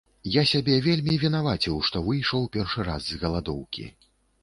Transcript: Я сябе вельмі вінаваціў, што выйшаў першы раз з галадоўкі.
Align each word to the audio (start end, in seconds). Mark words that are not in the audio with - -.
Я 0.35 0.43
сябе 0.51 0.77
вельмі 0.85 1.19
вінаваціў, 1.25 1.77
што 1.91 2.03
выйшаў 2.09 2.51
першы 2.59 2.91
раз 2.91 3.01
з 3.11 3.23
галадоўкі. 3.25 3.91